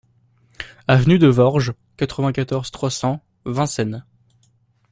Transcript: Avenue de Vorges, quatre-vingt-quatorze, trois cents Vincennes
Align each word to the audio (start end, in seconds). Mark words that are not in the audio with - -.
Avenue 0.87 1.19
de 1.19 1.27
Vorges, 1.27 1.73
quatre-vingt-quatorze, 1.95 2.71
trois 2.71 2.89
cents 2.89 3.23
Vincennes 3.45 4.03